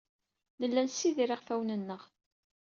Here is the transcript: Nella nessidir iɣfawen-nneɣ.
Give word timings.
Nella 0.59 0.81
nessidir 0.85 1.29
iɣfawen-nneɣ. 1.35 2.01